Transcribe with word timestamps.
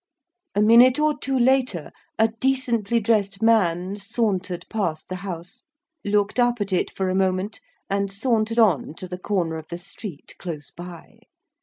A 0.55 0.63
minute 0.63 0.97
or 0.97 1.15
two 1.15 1.37
later, 1.37 1.91
a 2.17 2.29
decently 2.29 2.99
dressed 2.99 3.43
man 3.43 3.97
sauntered 3.97 4.65
past 4.67 5.09
the 5.09 5.17
house, 5.17 5.61
looked 6.03 6.39
up 6.39 6.59
at 6.59 6.73
it 6.73 6.89
for 6.89 7.07
a 7.11 7.13
moment, 7.13 7.59
and 7.87 8.11
sauntered 8.11 8.57
on 8.57 8.95
to 8.95 9.07
the 9.07 9.19
corner 9.19 9.57
of 9.57 9.67
the 9.67 9.77
street 9.77 10.33
close 10.39 10.71
by. 10.71 11.19